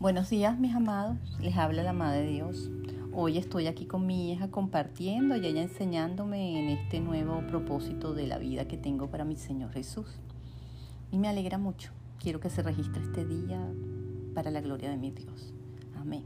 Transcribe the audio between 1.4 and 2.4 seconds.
les habla la Madre de